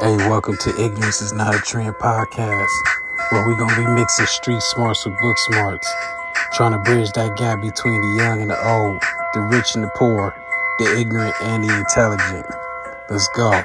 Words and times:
Hey, 0.00 0.16
welcome 0.16 0.56
to 0.56 0.70
Ignorance 0.70 1.22
is 1.22 1.32
Not 1.32 1.54
a 1.54 1.58
Trend 1.58 1.94
podcast, 1.94 2.66
where 3.30 3.46
we're 3.46 3.54
gonna 3.54 3.76
be 3.76 3.86
mixing 3.86 4.26
street 4.26 4.60
smarts 4.60 5.04
with 5.06 5.16
book 5.20 5.38
smarts, 5.38 5.88
trying 6.52 6.72
to 6.72 6.78
bridge 6.78 7.12
that 7.12 7.36
gap 7.36 7.60
between 7.62 8.00
the 8.00 8.16
young 8.16 8.42
and 8.42 8.50
the 8.50 8.68
old, 8.68 9.00
the 9.34 9.40
rich 9.40 9.76
and 9.76 9.84
the 9.84 9.90
poor, 9.94 10.34
the 10.80 10.98
ignorant 10.98 11.36
and 11.42 11.62
the 11.62 11.78
intelligent. 11.78 12.44
Let's 13.08 13.28
go. 13.36 13.62